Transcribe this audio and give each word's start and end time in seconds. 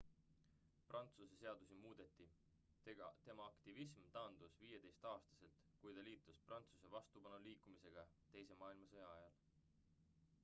prantsuse 0.91 1.35
seadusi 1.39 1.75
muudeti 1.81 2.25
tema 2.85 3.43
aktivism 3.49 4.07
taandus 4.15 4.55
15-aastaselt 4.61 5.59
kui 5.83 5.93
ta 5.99 6.05
liitus 6.07 6.41
prantsuse 6.47 6.89
vastupanuliikumisega 6.95 8.07
teise 8.37 8.57
maailmasõja 8.63 9.11
ajal 9.19 9.37